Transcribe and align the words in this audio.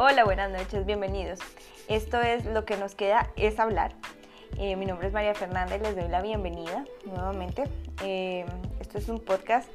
Hola, 0.00 0.22
buenas 0.22 0.48
noches, 0.52 0.86
bienvenidos. 0.86 1.40
Esto 1.88 2.20
es 2.20 2.44
Lo 2.44 2.64
que 2.64 2.76
nos 2.76 2.94
queda 2.94 3.30
es 3.34 3.58
hablar. 3.58 3.96
Eh, 4.56 4.76
mi 4.76 4.86
nombre 4.86 5.08
es 5.08 5.12
María 5.12 5.34
Fernanda 5.34 5.74
y 5.74 5.80
les 5.80 5.96
doy 5.96 6.06
la 6.06 6.22
bienvenida 6.22 6.84
nuevamente. 7.04 7.64
Eh, 8.04 8.46
esto 8.78 8.98
es 8.98 9.08
un 9.08 9.18
podcast 9.18 9.68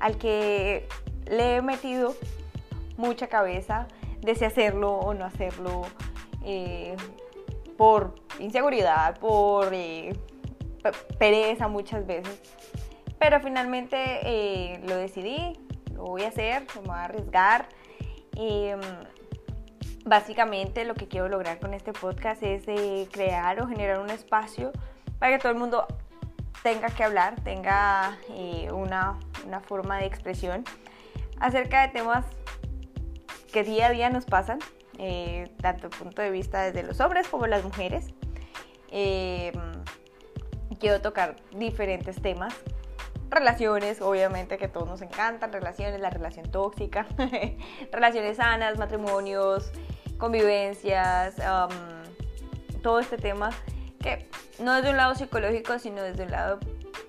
al 0.00 0.18
que 0.18 0.88
le 1.26 1.54
he 1.54 1.62
metido 1.62 2.16
mucha 2.96 3.28
cabeza 3.28 3.86
de 4.20 4.34
si 4.34 4.44
hacerlo 4.44 4.94
o 4.94 5.14
no 5.14 5.24
hacerlo 5.24 5.82
eh, 6.44 6.96
por 7.76 8.16
inseguridad, 8.40 9.16
por 9.20 9.70
pereza 11.20 11.68
muchas 11.68 12.04
veces. 12.04 12.42
Pero 13.20 13.38
finalmente 13.38 14.80
lo 14.88 14.96
decidí, 14.96 15.52
lo 15.94 16.02
voy 16.02 16.22
a 16.22 16.30
hacer, 16.30 16.66
me 16.74 16.80
voy 16.80 16.96
a 16.96 17.04
arriesgar. 17.04 17.68
Y, 18.34 18.72
Básicamente 20.08 20.86
lo 20.86 20.94
que 20.94 21.06
quiero 21.06 21.28
lograr 21.28 21.60
con 21.60 21.74
este 21.74 21.92
podcast 21.92 22.42
es 22.42 22.62
crear 23.10 23.60
o 23.60 23.68
generar 23.68 24.00
un 24.00 24.08
espacio 24.08 24.72
para 25.18 25.36
que 25.36 25.38
todo 25.38 25.52
el 25.52 25.58
mundo 25.58 25.86
tenga 26.62 26.88
que 26.88 27.04
hablar, 27.04 27.38
tenga 27.44 28.16
eh, 28.30 28.72
una, 28.72 29.18
forma 29.66 29.98
de 29.98 30.06
expresión 30.06 30.64
acerca 31.40 31.82
de 31.82 31.88
temas 31.88 32.24
que 33.52 33.64
día 33.64 33.88
a 33.88 33.90
día 33.90 34.08
nos 34.08 34.24
pasan, 34.24 34.60
eh, 34.96 35.50
tanto 35.60 35.88
el 35.88 35.92
punto 35.92 36.22
de 36.22 36.30
vista 36.30 36.62
desde 36.62 36.84
los 36.84 37.00
hombres 37.00 37.28
como 37.28 37.46
las 37.46 37.62
mujeres. 37.62 38.06
Eh, 38.90 39.52
quiero 40.80 41.02
tocar 41.02 41.36
diferentes 41.52 42.22
temas 42.22 42.54
relaciones, 43.30 44.00
obviamente 44.00 44.58
que 44.58 44.68
todos 44.68 44.88
nos 44.88 45.02
encantan, 45.02 45.52
relaciones, 45.52 46.00
la 46.00 46.10
relación 46.10 46.50
tóxica, 46.50 47.06
relaciones 47.92 48.38
sanas, 48.38 48.78
matrimonios, 48.78 49.70
convivencias, 50.18 51.36
todo 52.82 53.00
este 53.00 53.16
tema 53.16 53.50
que 54.00 54.28
no 54.58 54.76
es 54.76 54.84
de 54.84 54.90
un 54.90 54.96
lado 54.96 55.14
psicológico, 55.14 55.78
sino 55.78 56.02
desde 56.02 56.24
un 56.24 56.30
lado 56.30 56.58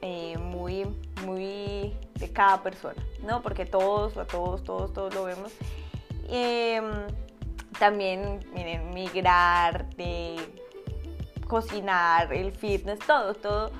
eh, 0.01 0.37
muy, 0.37 0.85
muy 1.25 1.93
de 2.15 2.31
cada 2.33 2.61
persona, 2.63 3.01
¿no? 3.23 3.41
Porque 3.41 3.65
todos, 3.65 4.17
a 4.17 4.25
todos, 4.25 4.63
todos, 4.63 4.93
todos 4.93 5.13
lo 5.13 5.23
vemos. 5.23 5.51
Em, 6.29 6.85
también, 7.77 8.45
miren, 8.53 8.93
migrar, 8.93 9.89
de 9.95 10.37
cocinar, 11.47 12.31
el 12.33 12.51
fitness, 12.51 12.99
todo, 12.99 13.33
todo. 13.33 13.71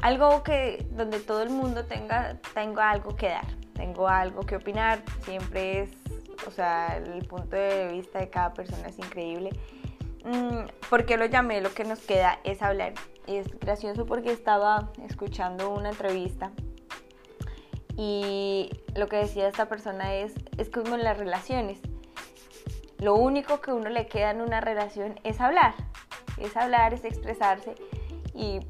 Algo 0.00 0.42
que 0.42 0.86
donde 0.90 1.20
todo 1.20 1.42
el 1.42 1.50
mundo 1.50 1.84
tenga, 1.84 2.36
tenga 2.54 2.90
algo 2.90 3.16
que 3.16 3.28
dar, 3.28 3.46
tengo 3.74 4.08
algo 4.08 4.42
que 4.42 4.56
opinar, 4.56 5.02
siempre 5.24 5.82
es 5.82 5.90
o 6.46 6.50
sea, 6.50 6.96
el 6.96 7.26
punto 7.26 7.56
de 7.56 7.88
vista 7.92 8.18
de 8.18 8.30
cada 8.30 8.54
persona 8.54 8.88
es 8.88 8.98
increíble. 8.98 9.50
Mm, 10.24 10.66
¿Por 10.88 11.06
qué 11.06 11.16
lo 11.16 11.26
llamé? 11.26 11.60
Lo 11.60 11.72
que 11.72 11.84
nos 11.84 12.00
queda 12.00 12.38
es 12.44 12.62
hablar. 12.62 12.94
Es 13.26 13.58
gracioso 13.60 14.06
porque 14.06 14.32
estaba 14.32 14.90
escuchando 15.06 15.70
una 15.70 15.90
entrevista 15.90 16.52
y 17.98 18.70
lo 18.94 19.08
que 19.08 19.16
decía 19.16 19.48
esta 19.48 19.68
persona 19.68 20.14
es, 20.14 20.32
es 20.56 20.70
como 20.70 20.94
en 20.94 21.02
las 21.02 21.18
relaciones. 21.18 21.80
Lo 22.98 23.16
único 23.16 23.60
que 23.60 23.72
uno 23.72 23.90
le 23.90 24.06
queda 24.06 24.30
en 24.30 24.40
una 24.40 24.60
relación 24.60 25.18
es 25.24 25.40
hablar. 25.40 25.74
Es 26.38 26.56
hablar, 26.56 26.94
es 26.94 27.04
expresarse 27.04 27.74
y, 28.34 28.60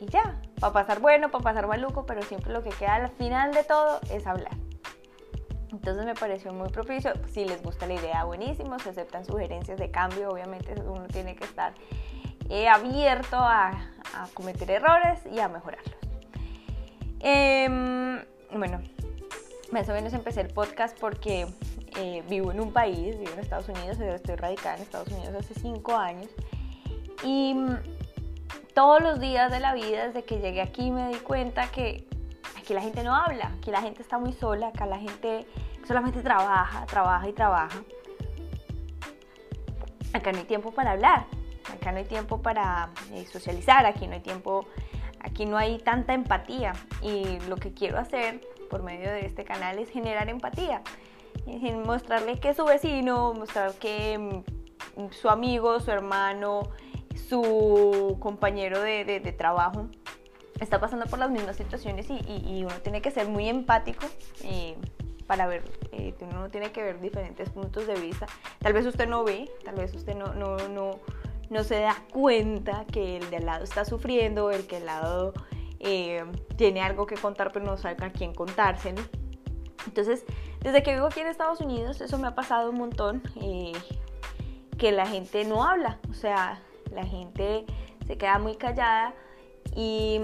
y 0.00 0.06
ya. 0.06 0.40
Va 0.62 0.68
a 0.68 0.72
pasar 0.72 0.98
bueno, 0.98 1.30
va 1.30 1.38
a 1.38 1.42
pasar 1.42 1.68
maluco, 1.68 2.06
pero 2.06 2.22
siempre 2.22 2.52
lo 2.52 2.64
que 2.64 2.70
queda 2.70 2.96
al 2.96 3.08
final 3.10 3.52
de 3.52 3.62
todo 3.62 4.00
es 4.10 4.26
hablar. 4.26 4.56
Entonces 5.82 6.04
me 6.04 6.14
pareció 6.14 6.52
muy 6.52 6.68
propicio. 6.68 7.12
Si 7.32 7.44
les 7.44 7.60
gusta 7.60 7.88
la 7.88 7.94
idea, 7.94 8.22
buenísimo. 8.22 8.78
Se 8.78 8.90
aceptan 8.90 9.24
sugerencias 9.24 9.80
de 9.80 9.90
cambio. 9.90 10.28
Obviamente 10.28 10.80
uno 10.80 11.08
tiene 11.08 11.34
que 11.34 11.42
estar 11.42 11.74
eh, 12.48 12.68
abierto 12.68 13.36
a, 13.36 13.88
cometer 14.32 14.70
errores 14.70 15.18
y 15.34 15.40
a 15.40 15.48
mejorarlos. 15.48 15.96
Em, 17.18 18.20
bueno, 18.52 18.80
más 19.72 19.88
o 19.88 19.92
menos 19.92 20.12
empecé 20.12 20.42
el 20.42 20.54
podcast 20.54 20.96
porque 21.00 21.48
eh, 21.96 22.22
vivo 22.28 22.52
en 22.52 22.60
un 22.60 22.72
país, 22.72 23.18
vivo 23.18 23.32
en 23.32 23.40
Estados 23.40 23.68
Unidos, 23.68 23.98
estoy 23.98 24.36
radicada 24.36 24.76
en 24.76 24.82
Estados 24.82 25.08
Unidos 25.08 25.34
hace 25.34 25.54
cinco 25.54 25.96
años. 25.96 26.30
Y 27.24 27.54
mm, 27.54 27.76
todos 28.72 29.02
los 29.02 29.18
días 29.18 29.50
de 29.50 29.58
la 29.58 29.74
vida, 29.74 30.06
desde 30.06 30.22
que 30.22 30.38
llegué 30.38 30.62
aquí, 30.62 30.92
me 30.92 31.08
di 31.08 31.16
cuenta 31.16 31.72
que 31.72 32.06
aquí 32.56 32.72
la 32.72 32.82
gente 32.82 33.02
no 33.02 33.16
habla, 33.16 33.50
aquí 33.58 33.72
la 33.72 33.82
gente 33.82 34.00
está 34.00 34.18
muy 34.18 34.32
sola, 34.32 34.68
acá 34.68 34.86
la 34.86 35.00
gente 35.00 35.44
solamente 35.86 36.22
trabaja, 36.22 36.86
trabaja 36.86 37.28
y 37.28 37.32
trabaja. 37.32 37.82
Acá 40.12 40.32
no 40.32 40.38
hay 40.38 40.44
tiempo 40.44 40.72
para 40.72 40.92
hablar, 40.92 41.26
acá 41.72 41.90
no 41.92 41.98
hay 41.98 42.04
tiempo 42.04 42.42
para 42.42 42.90
eh, 43.12 43.24
socializar, 43.26 43.86
aquí 43.86 44.06
no 44.06 44.14
hay 44.14 44.20
tiempo, 44.20 44.66
aquí 45.20 45.46
no 45.46 45.56
hay 45.56 45.78
tanta 45.78 46.12
empatía. 46.12 46.74
Y 47.00 47.40
lo 47.48 47.56
que 47.56 47.72
quiero 47.72 47.98
hacer 47.98 48.40
por 48.68 48.82
medio 48.82 49.10
de 49.10 49.26
este 49.26 49.44
canal 49.44 49.78
es 49.78 49.90
generar 49.90 50.28
empatía, 50.28 50.82
mostrarle 51.84 52.38
que 52.40 52.54
su 52.54 52.64
vecino, 52.64 53.32
mostrar 53.34 53.72
que 53.74 54.44
mm, 54.96 55.10
su 55.10 55.28
amigo, 55.28 55.80
su 55.80 55.90
hermano, 55.90 56.70
su 57.28 58.16
compañero 58.20 58.80
de, 58.80 59.34
trabajo 59.36 59.88
está 60.60 60.80
pasando 60.80 61.06
por 61.06 61.18
las 61.18 61.30
mismas 61.30 61.56
situaciones 61.56 62.06
y, 62.08 62.64
uno 62.64 62.74
tiene 62.82 63.00
que 63.00 63.10
ser 63.10 63.28
muy 63.28 63.48
empático. 63.48 64.06
Para 65.26 65.46
ver, 65.46 65.62
eh, 65.92 66.14
uno 66.20 66.50
tiene 66.50 66.72
que 66.72 66.82
ver 66.82 67.00
diferentes 67.00 67.48
puntos 67.50 67.86
de 67.86 67.94
vista. 67.94 68.26
Tal 68.58 68.72
vez 68.72 68.86
usted 68.86 69.08
no 69.08 69.24
ve, 69.24 69.50
tal 69.64 69.76
vez 69.76 69.94
usted 69.94 70.16
no, 70.16 70.34
no, 70.34 70.56
no, 70.68 70.98
no 71.50 71.64
se 71.64 71.80
da 71.80 71.96
cuenta 72.12 72.84
que 72.90 73.18
el 73.18 73.30
de 73.30 73.36
al 73.38 73.46
lado 73.46 73.64
está 73.64 73.84
sufriendo, 73.84 74.50
el 74.50 74.66
que 74.66 74.76
al 74.76 74.86
lado 74.86 75.32
eh, 75.80 76.24
tiene 76.56 76.80
algo 76.80 77.06
que 77.06 77.16
contar 77.16 77.52
pero 77.52 77.64
no 77.64 77.76
sabe 77.76 78.04
a 78.04 78.10
quién 78.10 78.34
contárselo. 78.34 79.02
Entonces, 79.86 80.24
desde 80.60 80.82
que 80.82 80.94
vivo 80.94 81.06
aquí 81.06 81.20
en 81.20 81.26
Estados 81.26 81.60
Unidos, 81.60 82.00
eso 82.00 82.18
me 82.18 82.28
ha 82.28 82.34
pasado 82.34 82.70
un 82.70 82.76
montón, 82.76 83.22
eh, 83.40 83.72
que 84.78 84.92
la 84.92 85.06
gente 85.06 85.44
no 85.44 85.64
habla, 85.64 85.98
o 86.10 86.14
sea, 86.14 86.60
la 86.92 87.04
gente 87.04 87.66
se 88.06 88.16
queda 88.16 88.38
muy 88.38 88.54
callada 88.56 89.14
y 89.74 90.20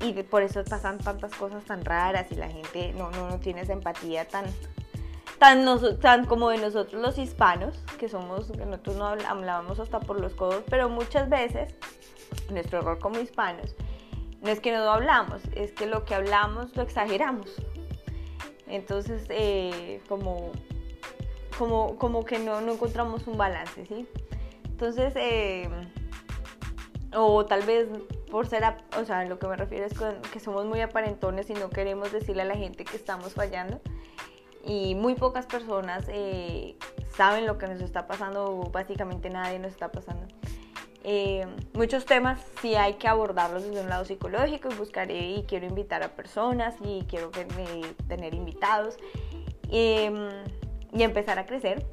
y 0.00 0.12
por 0.22 0.42
eso 0.42 0.64
pasan 0.64 0.98
tantas 0.98 1.34
cosas 1.34 1.64
tan 1.64 1.84
raras 1.84 2.26
y 2.30 2.34
la 2.34 2.48
gente 2.48 2.92
no, 2.94 3.10
no, 3.10 3.28
no 3.28 3.38
tiene 3.38 3.62
esa 3.62 3.74
empatía 3.74 4.26
tan, 4.26 4.46
tan, 5.38 5.64
tan 6.00 6.26
como 6.26 6.50
de 6.50 6.58
nosotros 6.58 7.00
los 7.00 7.18
hispanos, 7.18 7.76
que 7.98 8.08
somos, 8.08 8.50
que 8.50 8.64
nosotros 8.64 8.96
no 8.96 9.06
hablábamos 9.06 9.78
hasta 9.78 10.00
por 10.00 10.20
los 10.20 10.34
codos, 10.34 10.64
pero 10.70 10.88
muchas 10.88 11.28
veces 11.28 11.74
nuestro 12.50 12.80
error 12.80 12.98
como 12.98 13.20
hispanos 13.20 13.74
no 14.42 14.50
es 14.50 14.60
que 14.60 14.72
no 14.72 14.90
hablamos, 14.90 15.42
es 15.54 15.72
que 15.72 15.86
lo 15.86 16.04
que 16.04 16.14
hablamos 16.14 16.74
lo 16.74 16.82
exageramos. 16.82 17.54
Entonces, 18.66 19.26
eh, 19.28 20.00
como, 20.08 20.52
como, 21.58 21.96
como 21.98 22.24
que 22.24 22.38
no, 22.38 22.60
no 22.60 22.72
encontramos 22.72 23.26
un 23.26 23.36
balance, 23.36 23.84
¿sí? 23.84 24.06
Entonces, 24.64 25.12
eh, 25.16 25.68
o 27.14 27.44
tal 27.44 27.62
vez 27.62 27.88
por 28.30 28.46
ser, 28.46 28.64
o 28.98 29.04
sea, 29.04 29.24
lo 29.24 29.38
que 29.38 29.46
me 29.46 29.56
refiero 29.56 29.86
es 29.86 29.92
que 30.32 30.40
somos 30.40 30.64
muy 30.64 30.80
aparentones 30.80 31.50
y 31.50 31.54
no 31.54 31.68
queremos 31.68 32.12
decirle 32.12 32.42
a 32.42 32.44
la 32.46 32.56
gente 32.56 32.84
que 32.84 32.96
estamos 32.96 33.34
fallando. 33.34 33.80
Y 34.64 34.94
muy 34.94 35.14
pocas 35.14 35.46
personas 35.46 36.04
eh, 36.08 36.76
saben 37.16 37.46
lo 37.46 37.58
que 37.58 37.66
nos 37.66 37.80
está 37.80 38.06
pasando, 38.06 38.68
básicamente 38.72 39.30
nadie 39.30 39.58
nos 39.58 39.72
está 39.72 39.90
pasando. 39.90 40.26
Eh, 41.02 41.46
muchos 41.72 42.04
temas 42.04 42.40
sí 42.60 42.74
hay 42.74 42.94
que 42.94 43.08
abordarlos 43.08 43.64
desde 43.64 43.80
un 43.80 43.88
lado 43.88 44.04
psicológico 44.04 44.68
y 44.70 44.74
buscaré 44.74 45.30
y 45.30 45.44
quiero 45.44 45.64
invitar 45.64 46.02
a 46.02 46.14
personas 46.14 46.74
y 46.84 47.06
quiero 47.08 47.30
tener 47.30 48.34
invitados 48.34 48.98
em, 49.70 50.28
y 50.92 51.02
empezar 51.02 51.38
a 51.38 51.46
crecer 51.46 51.86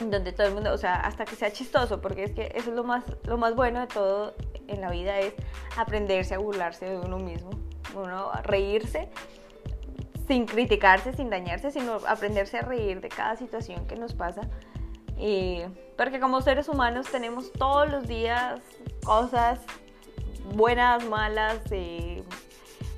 donde 0.00 0.32
todo 0.32 0.46
el 0.46 0.52
mundo, 0.52 0.74
o 0.74 0.78
sea, 0.78 0.96
hasta 0.96 1.24
que 1.24 1.34
sea 1.36 1.50
chistoso, 1.50 2.02
porque 2.02 2.24
es 2.24 2.32
que 2.32 2.52
eso 2.54 2.68
es 2.68 2.76
lo 2.76 2.84
más, 2.84 3.04
lo 3.24 3.38
más 3.38 3.54
bueno 3.54 3.80
de 3.80 3.86
todo 3.86 4.34
en 4.68 4.80
la 4.80 4.90
vida 4.90 5.18
es 5.20 5.34
aprenderse 5.76 6.34
a 6.34 6.38
burlarse 6.38 6.86
de 6.86 6.98
uno 6.98 7.18
mismo, 7.18 7.50
uno 7.94 8.30
a 8.30 8.42
reírse 8.42 9.08
sin 10.26 10.46
criticarse, 10.46 11.12
sin 11.12 11.30
dañarse, 11.30 11.70
sino 11.70 11.98
aprenderse 12.06 12.58
a 12.58 12.62
reír 12.62 13.00
de 13.00 13.08
cada 13.08 13.36
situación 13.36 13.86
que 13.86 13.96
nos 13.96 14.14
pasa. 14.14 14.42
porque 15.96 16.20
como 16.20 16.40
seres 16.42 16.68
humanos 16.68 17.06
tenemos 17.10 17.52
todos 17.52 17.88
los 17.90 18.06
días 18.06 18.60
cosas 19.04 19.60
buenas, 20.54 21.04
malas, 21.04 21.60
eh, 21.70 22.22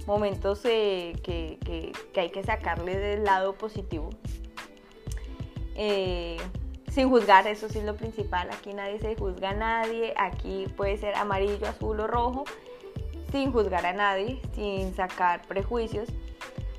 momentos 0.07 0.61
eh, 0.65 1.15
que, 1.23 1.59
que, 1.65 2.21
hay 2.21 2.31
que 2.31 2.43
sacarle 2.43 2.97
del 2.97 3.25
lado 3.25 3.55
positivo. 3.55 4.11
Eh, 5.75 6.39
sin 6.99 7.11
juzgar, 7.11 7.47
eso 7.47 7.69
sí 7.69 7.79
es 7.79 7.85
lo 7.85 7.95
principal. 7.95 8.51
Aquí 8.51 8.75
nadie 8.75 8.99
se 8.99 9.15
juzga 9.15 9.51
a 9.51 9.55
nadie. 9.55 10.15
Aquí 10.17 10.67
puede 10.77 10.97
ser 10.97 11.15
amarillo, 11.15 11.69
azul 11.69 12.01
o 12.01 12.09
rojo, 12.09 12.45
sin 13.31 13.53
juzgar 13.53 13.87
a 13.87 13.93
nadie, 13.93 14.43
sin 14.57 14.93
sacar 14.97 15.43
prejuicios, 15.43 16.09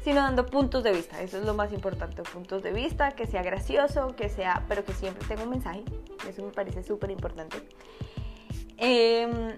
sino 0.03 0.19
dando 0.19 0.45
puntos 0.45 0.83
de 0.83 0.91
vista. 0.91 1.21
Eso 1.21 1.37
es 1.37 1.45
lo 1.45 1.53
más 1.53 1.71
importante, 1.71 2.21
puntos 2.23 2.61
de 2.63 2.73
vista, 2.73 3.11
que 3.11 3.27
sea 3.27 3.43
gracioso, 3.43 4.13
que 4.17 4.27
sea, 4.27 4.65
pero 4.67 4.83
que 4.83 4.91
siempre 4.91 5.25
tenga 5.25 5.43
un 5.43 5.51
mensaje. 5.51 5.85
Eso 6.27 6.43
me 6.43 6.51
parece 6.51 6.83
súper 6.83 7.11
importante. 7.11 7.57
Em, 8.75 9.55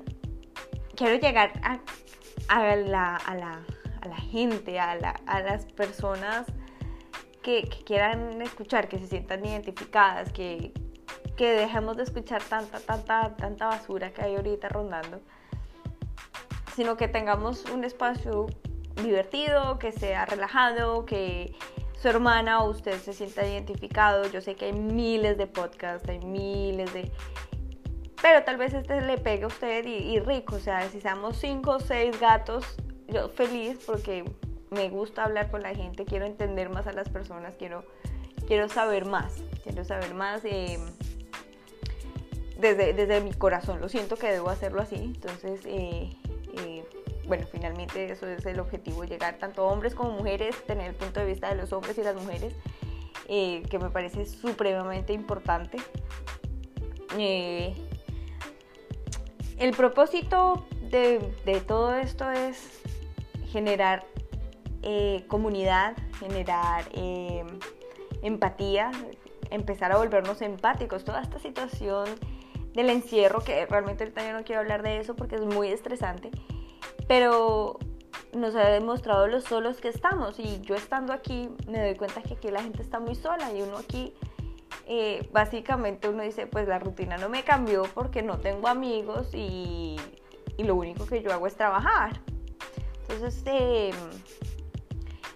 quiero 0.96 1.16
llegar 1.16 1.54
a, 1.64 1.80
a, 2.50 2.76
la, 2.76 3.16
a, 3.16 3.34
la, 3.34 3.66
a, 4.00 4.08
la, 4.08 4.18
gente, 4.18 4.80
a, 4.80 4.96
las 4.96 5.66
personas 5.66 6.46
que, 7.42 7.68
quieran 7.86 8.42
escuchar, 8.42 8.88
que 8.88 9.00
se 9.00 9.08
sientan 9.08 9.46
identificadas, 9.46 10.32
que, 10.32 10.74
que 11.36 11.52
dejemos 11.52 11.98
de 11.98 12.04
escuchar 12.04 12.42
tanta, 12.44 12.80
tanta, 12.80 13.36
tanta 13.36 13.68
basura 13.68 14.12
que 14.12 14.22
hay 14.22 14.36
ahorita 14.36 14.70
rondando, 14.70 15.20
sino 16.76 16.98
que 16.98 17.08
tengamos 17.08 17.66
un 17.66 17.84
espacio 17.84 18.48
divertido, 19.04 19.80
que 19.80 19.92
sea 19.92 20.26
relajado, 20.26 21.06
que 21.06 21.56
su 22.02 22.08
hermana 22.08 22.64
o 22.64 22.70
usted 22.70 23.00
se 23.00 23.14
sienta 23.14 23.48
identificado. 23.48 24.26
Yo 24.30 24.42
sé 24.42 24.56
que 24.56 24.66
hay 24.66 24.74
miles 24.74 25.38
de 25.38 25.48
podcasts, 25.48 26.08
hay 26.10 26.20
miles 26.20 26.92
de... 26.94 27.12
Pero 28.22 28.44
tal 28.44 28.58
vez 28.58 28.74
este 28.74 29.02
le 29.02 29.18
pegue 29.18 29.44
a 29.44 29.48
usted 29.48 29.86
y, 29.86 30.20
rico. 30.20 30.56
O 30.56 30.60
sea, 30.60 30.88
si 30.90 31.02
seamos 31.02 31.38
cinco 31.38 31.72
o 31.72 31.80
seis 31.80 32.20
gatos, 32.20 32.66
yo 33.08 33.30
feliz 33.30 33.84
porque 33.86 34.24
me 34.72 34.90
gusta 34.90 35.26
hablar 35.26 35.52
con 35.52 35.62
la 35.62 35.76
gente, 35.76 36.06
quiero 36.06 36.26
entender 36.26 36.70
más 36.70 36.88
a 36.88 36.94
las 36.94 37.10
personas, 37.10 37.56
quiero, 37.58 37.84
quiero 38.48 38.70
saber 38.70 39.06
más, 39.06 39.44
quiero 39.64 39.84
saber 39.84 40.14
más 40.14 40.46
eh, 40.46 40.80
desde, 42.58 42.94
desde 42.94 43.20
mi 43.20 43.34
corazón. 43.34 43.82
Lo 43.82 43.90
siento 43.90 44.16
que 44.16 44.32
debo 44.32 44.50
hacerlo 44.50 44.82
así. 44.82 44.96
Entonces, 44.96 45.60
eh, 45.66 46.16
eh, 46.58 46.86
bueno, 47.28 47.46
finalmente 47.52 48.10
eso 48.10 48.26
es 48.28 48.46
el 48.46 48.62
objetivo, 48.62 49.04
llegar 49.04 49.38
tanto 49.40 49.66
hombres 49.66 49.94
como 49.94 50.12
mujeres, 50.12 50.56
tener 50.66 50.88
el 50.88 50.96
punto 50.96 51.20
de 51.20 51.26
vista 51.26 51.50
de 51.50 51.56
los 51.56 51.74
hombres 51.74 51.98
y 51.98 52.04
las 52.04 52.16
mujeres, 52.16 52.56
que 53.28 53.80
me 53.80 53.90
parece 53.90 54.26
supremamente 54.26 55.12
importante. 55.14 55.78
El 57.18 57.76
propósito 59.76 60.66
de, 60.90 61.20
de, 61.46 61.62
todo 61.62 61.94
esto 61.96 62.30
es 62.32 62.82
generar 63.52 64.06
eh, 64.84 65.26
comunidad, 65.28 65.96
generar 66.20 66.86
empatía, 68.22 68.92
empezar 69.50 69.92
a 69.92 69.98
volvernos 69.98 70.42
empáticos. 70.42 71.04
Toda 71.04 71.22
esta 71.22 71.40
situación 71.40 72.08
del 72.74 72.90
encierro, 72.90 73.42
que 73.42 73.66
realmente 73.66 74.04
ahorita 74.04 74.26
yo 74.26 74.34
no 74.34 74.44
quiero 74.44 74.62
hablar 74.62 74.82
de 74.82 75.00
eso 75.00 75.16
porque 75.16 75.36
es 75.36 75.42
muy 75.42 75.70
estresante, 75.70 76.32
pero 77.08 77.78
nos 78.34 78.56
ha 78.56 78.68
demostrado 78.70 79.28
lo 79.28 79.42
solos 79.42 79.82
que 79.82 79.90
estamos 79.90 80.40
y 80.40 80.62
yo 80.62 80.76
estando 80.76 81.12
aquí 81.12 81.50
me 81.68 81.84
doy 81.84 81.96
cuenta 81.96 82.22
que 82.22 82.36
aquí 82.36 82.50
la 82.50 82.64
gente 82.64 82.82
está 82.82 83.00
muy 83.00 83.16
sola 83.16 83.52
y 83.54 83.62
uno 83.62 83.78
aquí 83.78 84.14
eh, 84.88 85.28
básicamente 85.34 86.08
uno 86.08 86.24
dice 86.24 86.48
pues 86.48 86.68
la 86.68 86.80
rutina 86.80 87.18
no 87.18 87.28
me 87.28 87.44
cambió 87.44 87.84
porque 87.94 88.22
no 88.22 88.40
tengo 88.40 88.68
amigos 88.68 89.34
y, 89.34 89.98
lo 90.58 90.76
único 90.76 91.08
que 91.08 91.24
yo 91.24 91.34
hago 91.34 91.48
es 91.48 91.56
trabajar 91.56 92.22
entonces 93.02 93.42
eh, 93.48 93.92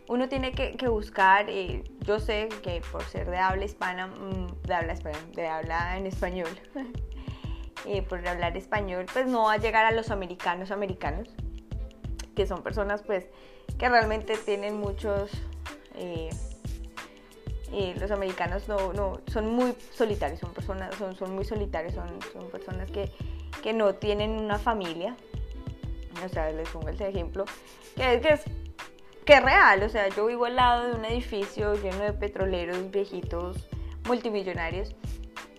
uno 0.08 0.30
tiene 0.30 0.52
que, 0.52 0.88
buscar 0.88 1.50
eh, 1.50 1.84
yo 2.02 2.20
sé 2.20 2.50
que 2.62 2.82
por 2.92 3.04
ser 3.04 3.30
de 3.30 3.38
habla 3.38 3.66
hispana 3.66 4.08
mm, 4.08 4.62
de 4.64 4.74
habla, 4.74 4.96
de 5.34 5.48
habla 5.48 5.98
en 5.98 6.06
español 6.06 6.50
por 8.10 8.28
hablar 8.28 8.58
español 8.58 9.06
pues 9.12 9.28
no 9.28 9.44
va 9.44 9.54
a 9.54 9.58
llegar 9.58 9.86
a 9.86 9.92
los 9.92 10.10
americanos 10.12 10.72
americanos 10.72 11.30
que 12.36 12.46
son 12.46 12.62
personas 12.64 13.02
pues 13.04 13.28
que 13.78 13.90
realmente 13.90 14.38
tienen 14.38 14.80
muchos... 14.80 15.32
Eh, 15.96 16.30
eh, 17.72 17.96
los 18.00 18.12
americanos 18.12 18.70
no, 18.70 18.94
no, 18.94 19.20
son 19.28 19.50
muy 19.54 19.76
solitarios, 19.92 20.40
son 20.40 20.54
personas, 20.54 20.96
son, 20.96 21.16
son 21.16 21.36
muy 21.36 21.44
solitarios, 21.44 21.94
son, 21.94 22.08
son 22.32 22.50
personas 22.50 22.90
que, 22.90 23.12
que, 23.62 23.74
no 23.74 23.96
tienen 23.96 24.32
una 24.32 24.60
familia. 24.60 25.18
O 26.24 26.30
sea, 26.30 26.50
les 26.52 26.70
pongo 26.70 26.90
ese 26.90 27.10
ejemplo, 27.10 27.44
que, 27.96 28.22
que, 28.22 28.40
que 29.26 29.34
es 29.34 29.44
real, 29.44 29.82
o 29.82 29.90
sea, 29.90 30.08
yo 30.10 30.28
vivo 30.28 30.46
al 30.46 30.56
lado 30.56 30.88
de 30.88 30.94
un 30.94 31.06
edificio 31.06 31.74
lleno 31.76 32.04
de 32.04 32.14
petroleros 32.14 32.92
viejitos, 32.92 33.68
multimillonarios, 34.08 34.96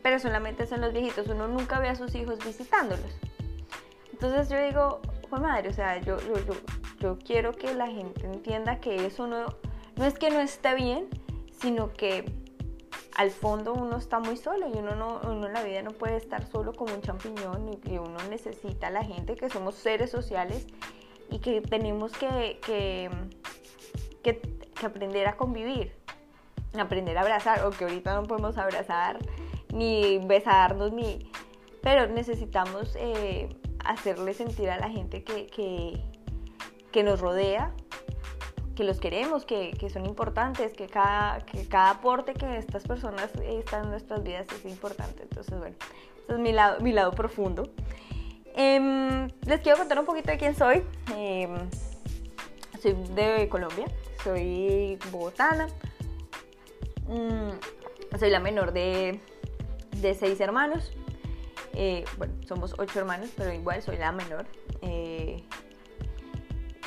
pero 0.02 0.20
solamente 0.20 0.66
son 0.66 0.80
los 0.80 0.92
viejitos, 0.92 1.26
uno 1.26 1.48
nunca 1.48 1.80
ve 1.80 1.88
a 1.88 1.96
sus 1.96 2.14
hijos 2.14 2.38
visitándolos. 2.44 3.18
Entonces 4.12 4.48
yo 4.48 4.64
digo, 4.64 5.00
fue 5.28 5.40
madre, 5.40 5.68
o 5.68 5.72
sea, 5.72 6.00
yo, 6.00 6.16
yo, 6.20 6.54
yo, 7.00 7.18
quiero 7.18 7.52
que 7.52 7.74
la 7.74 7.88
gente 7.88 8.24
entienda 8.24 8.80
que 8.80 9.04
eso 9.04 9.26
no, 9.26 9.46
no 9.96 10.04
es 10.04 10.14
que 10.14 10.30
no 10.30 10.40
esté 10.40 10.74
bien, 10.74 11.08
sino 11.50 11.92
que 11.92 12.24
al 13.16 13.30
fondo 13.30 13.74
uno 13.74 13.96
está 13.96 14.20
muy 14.20 14.36
solo 14.36 14.68
y 14.68 14.78
uno, 14.78 14.94
no, 14.94 15.20
uno 15.24 15.46
en 15.46 15.52
la 15.52 15.62
vida 15.64 15.82
no 15.82 15.90
puede 15.90 16.16
estar 16.16 16.46
solo 16.46 16.72
como 16.72 16.94
un 16.94 17.02
champiñón 17.02 17.80
y 17.84 17.98
uno 17.98 18.16
necesita 18.30 18.86
a 18.86 18.90
la 18.90 19.04
gente, 19.04 19.34
que 19.34 19.50
somos 19.50 19.74
seres 19.74 20.10
sociales 20.10 20.66
y 21.30 21.38
que 21.38 21.60
tenemos 21.60 22.12
que, 22.12 23.10
que, 24.34 24.40
aprender 24.84 25.26
a 25.26 25.36
convivir, 25.36 25.92
aprender 26.78 27.16
a 27.16 27.22
abrazar, 27.22 27.64
o 27.64 27.70
que 27.70 27.84
ahorita 27.84 28.14
no 28.14 28.24
podemos 28.24 28.58
abrazar 28.58 29.18
ni 29.72 30.18
besarnos, 30.18 30.92
ni, 30.92 31.30
pero 31.82 32.06
necesitamos 32.08 32.96
eh, 32.98 33.48
hacerle 33.84 34.34
sentir 34.34 34.68
a 34.70 34.78
la 34.78 34.90
gente 34.90 35.22
que, 35.22 35.46
que, 36.92 37.02
nos 37.02 37.20
rodea, 37.20 37.72
que 38.74 38.84
los 38.84 39.00
queremos, 39.00 39.44
que, 39.44 39.72
que, 39.78 39.90
son 39.90 40.06
importantes, 40.06 40.72
que 40.72 40.86
cada, 40.86 41.40
que 41.40 41.68
cada 41.68 41.90
aporte 41.90 42.32
que 42.34 42.56
estas 42.56 42.84
personas 42.84 43.30
están 43.44 43.84
en 43.84 43.90
nuestras 43.90 44.22
vidas 44.22 44.46
es 44.50 44.64
importante. 44.64 45.22
Entonces, 45.22 45.58
bueno, 45.58 45.76
eso 46.22 46.32
es 46.34 46.38
mi 46.38 46.52
lado, 46.52 46.80
mi 46.80 46.92
lado 46.92 47.12
profundo. 47.12 47.70
Em, 48.54 49.28
les 49.44 49.60
quiero 49.60 49.76
contar 49.76 49.98
un 49.98 50.06
poquito 50.06 50.30
de 50.30 50.38
quién 50.38 50.54
soy. 50.54 50.82
Em, 51.14 51.54
soy 52.86 53.14
de 53.14 53.48
Colombia, 53.48 53.86
soy 54.22 54.98
bogotana. 55.10 55.66
Mm, 57.08 58.16
soy 58.18 58.30
la 58.30 58.38
menor 58.38 58.72
de, 58.72 59.20
de 59.96 60.14
seis 60.14 60.40
hermanos. 60.40 60.92
Eh, 61.72 62.04
bueno, 62.16 62.34
somos 62.46 62.74
ocho 62.78 63.00
hermanos, 63.00 63.30
pero 63.36 63.52
igual 63.52 63.82
soy 63.82 63.96
la 63.96 64.12
menor. 64.12 64.46
Eh, 64.82 65.42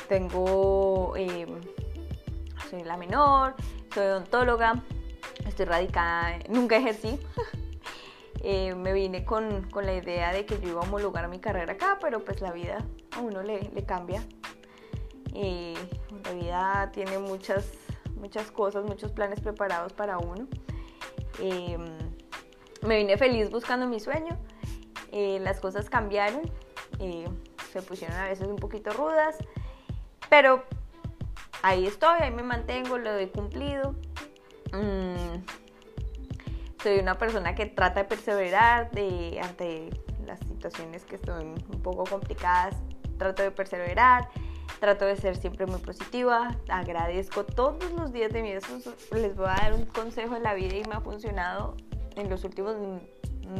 tengo, 0.08 1.14
eh, 1.16 1.46
soy 2.70 2.82
la 2.84 2.96
menor, 2.96 3.54
soy 3.92 4.06
odontóloga, 4.06 4.82
estoy 5.46 5.66
radicada, 5.66 6.38
nunca 6.48 6.76
ejercí. 6.76 7.20
me 8.42 8.94
vine 8.94 9.26
con, 9.26 9.68
con, 9.70 9.84
la 9.84 9.92
idea 9.92 10.32
de 10.32 10.46
que 10.46 10.58
yo 10.60 10.70
iba 10.70 10.80
a 10.80 10.84
homologar 10.84 11.28
mi 11.28 11.40
carrera 11.40 11.74
acá, 11.74 11.98
pero 12.00 12.24
pues 12.24 12.40
la 12.40 12.52
vida 12.52 12.78
a 13.14 13.20
uno 13.20 13.42
le, 13.42 13.70
le 13.74 13.84
cambia. 13.84 14.24
La 15.32 16.32
vida 16.32 16.90
tiene 16.92 17.18
muchas, 17.18 17.66
muchas 18.16 18.50
cosas, 18.50 18.84
muchos 18.84 19.12
planes 19.12 19.40
preparados 19.40 19.92
para 19.92 20.18
uno. 20.18 20.46
me 22.82 22.96
vine 22.96 23.16
feliz 23.16 23.50
buscando 23.50 23.86
mi 23.86 24.00
sueño 24.00 24.38
eh, 25.12 25.40
las 25.40 25.58
cosas 25.58 25.90
cambiaron, 25.90 26.42
eh, 27.00 27.28
se 27.72 27.82
pusieron 27.82 28.16
a 28.16 28.28
veces 28.28 28.46
un 28.46 28.56
poquito 28.56 28.92
rudas, 28.92 29.36
pero 30.28 30.62
ahí 31.62 31.86
estoy, 31.86 32.20
ahí 32.20 32.30
me 32.30 32.44
mantengo, 32.44 32.96
lo 32.96 33.16
he 33.18 33.28
cumplido. 33.28 33.96
Mm, 34.72 35.42
soy 36.80 37.00
una 37.00 37.18
persona 37.18 37.56
que 37.56 37.66
trata 37.66 38.02
de 38.02 38.08
perseverar 38.08 38.92
de, 38.92 39.40
ante 39.42 39.90
las 40.24 40.38
situaciones 40.40 41.04
que 41.04 41.18
son 41.18 41.56
un 41.72 41.82
poco 41.82 42.04
complicadas, 42.04 42.76
trato 43.18 43.42
de 43.42 43.50
perseverar, 43.50 44.28
trato 44.80 45.04
de 45.04 45.16
ser 45.16 45.36
siempre 45.36 45.66
muy 45.66 45.78
positiva, 45.78 46.56
agradezco 46.68 47.44
todos 47.44 47.92
los 47.92 48.12
días 48.12 48.32
de 48.32 48.42
mi 48.42 48.48
vida, 48.48 48.60
les 49.12 49.36
voy 49.36 49.46
a 49.46 49.54
dar 49.54 49.74
un 49.74 49.84
consejo 49.84 50.34
en 50.36 50.42
la 50.42 50.54
vida 50.54 50.74
y 50.74 50.82
me 50.88 50.94
ha 50.94 51.00
funcionado 51.00 51.76
en 52.16 52.30
los 52.30 52.44
últimos 52.44 52.76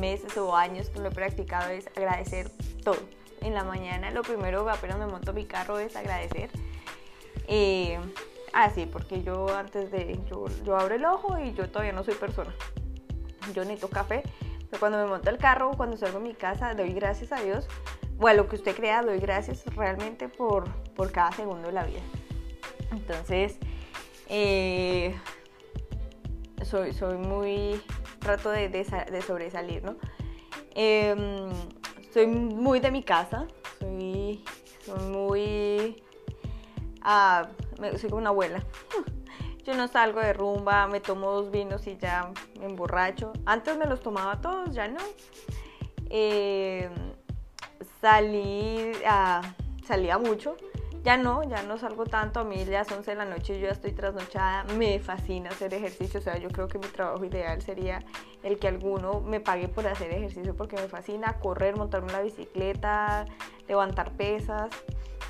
meses 0.01 0.37
o 0.39 0.57
años 0.57 0.89
que 0.89 0.99
lo 0.99 1.09
he 1.09 1.11
practicado 1.11 1.71
es 1.71 1.87
agradecer 1.89 2.51
todo. 2.83 2.99
En 3.43 3.55
la 3.55 3.65
mañana 3.65 4.11
lo 4.11 4.23
primero 4.23 4.69
apenas 4.69 4.99
me 4.99 5.07
monto 5.07 5.33
mi 5.33 5.45
carro 5.45 5.79
es 5.79 5.95
agradecer. 5.95 6.51
Eh, 7.49 7.99
así, 8.53 8.87
porque 8.87 9.23
yo 9.23 9.55
antes 9.55 9.91
de, 9.91 10.19
yo, 10.29 10.47
yo 10.65 10.77
abro 10.77 10.95
el 10.95 11.05
ojo 11.05 11.39
y 11.39 11.53
yo 11.53 11.69
todavía 11.69 11.93
no 11.93 12.03
soy 12.03 12.15
persona. 12.15 12.55
Yo 13.55 13.65
necesito 13.65 13.89
café, 13.89 14.23
pero 14.71 14.81
cuando 14.81 14.99
me 14.99 15.07
monto 15.07 15.31
el 15.31 15.39
carro, 15.39 15.73
cuando 15.77 15.97
salgo 15.97 16.21
de 16.21 16.29
mi 16.29 16.35
casa, 16.35 16.75
doy 16.75 16.93
gracias 16.93 17.33
a 17.33 17.43
Dios, 17.43 17.67
o 18.19 18.29
a 18.29 18.35
lo 18.35 18.49
que 18.49 18.57
usted 18.57 18.77
crea, 18.77 19.03
doy 19.03 19.19
gracias 19.19 19.65
realmente 19.75 20.29
por, 20.29 20.71
por 20.95 21.11
cada 21.11 21.33
segundo 21.33 21.69
de 21.69 21.73
la 21.73 21.85
vida. 21.85 22.01
Entonces, 22.93 23.59
eh, 24.29 25.15
soy, 26.63 26.93
soy 26.93 27.17
muy 27.17 27.83
trato 28.21 28.51
de, 28.51 28.69
de, 28.69 29.23
sobresalir, 29.23 29.83
¿no? 29.83 29.97
Em, 30.75 31.51
soy 32.13 32.27
muy 32.27 32.81
de 32.81 32.91
mi 32.91 33.03
casa, 33.03 33.47
soy, 33.81 34.45
muy... 35.09 36.03
Ah, 37.03 37.49
soy 37.99 38.11
como 38.11 38.19
una 38.19 38.31
abuela. 38.31 38.63
Yo 39.65 39.75
no 39.75 39.89
salgo 39.89 40.21
de 40.21 40.33
rumba, 40.33 40.87
me 40.87 41.01
tomo 41.01 41.31
dos 41.31 41.51
vinos 41.51 41.87
y 41.87 41.97
ya 41.97 42.33
me 42.59 42.67
emborracho. 42.67 43.33
Antes 43.45 43.77
me 43.77 43.87
los 43.87 44.01
tomaba 44.01 44.41
todos, 44.41 44.75
ya 44.75 44.89
no. 44.89 45.01
Eh, 46.09 46.89
salí 48.01 48.93
a, 49.07 49.43
salía 49.85 50.19
mucho. 50.19 50.57
Ya 51.03 51.17
no, 51.17 51.43
ya 51.45 51.63
no 51.63 51.79
salgo 51.79 52.05
tanto. 52.05 52.41
A 52.41 52.45
mí 52.45 52.63
ya 52.65 52.85
son 52.85 52.99
11 52.99 53.11
de 53.13 53.17
la 53.17 53.25
noche 53.25 53.59
yo 53.59 53.67
ya 53.67 53.73
estoy 53.73 53.93
trasnochada. 53.93 54.65
Me 54.77 54.99
fascina 54.99 55.51
hacer 55.51 55.73
ejercicio. 55.73 56.21
O 56.21 56.23
sea, 56.23 56.37
yo 56.37 56.49
creo 56.49 56.69
que 56.69 56.79
mi 56.79 56.87
trabajo 56.89 57.25
ideal 57.25 57.63
sería 57.63 58.05
el 58.43 58.59
que 58.59 58.69
alguno 58.69 59.21
me 59.21 59.41
pague 59.41 59.69
por 59.69 59.87
hacer 59.87 60.13
ejercicio 60.13 60.55
porque 60.55 60.77
me 60.77 60.89
fascina 60.89 61.39
correr, 61.39 61.77
montarme 61.77 62.13
la 62.13 62.21
bicicleta, 62.21 63.25
levantar 63.67 64.13
pesas. 64.13 64.71